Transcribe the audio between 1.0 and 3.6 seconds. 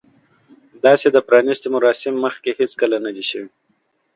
د پرانیستې مراسم مخکې هیڅکله نه دي شوي.